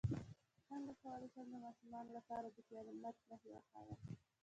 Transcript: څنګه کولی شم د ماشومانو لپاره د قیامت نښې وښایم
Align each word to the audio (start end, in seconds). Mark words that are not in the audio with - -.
څنګه 0.69 0.93
کولی 1.03 1.27
شم 1.33 1.45
د 1.51 1.55
ماشومانو 1.65 2.09
لپاره 2.17 2.47
د 2.49 2.57
قیامت 2.69 3.15
نښې 3.29 3.49
وښایم 3.53 3.99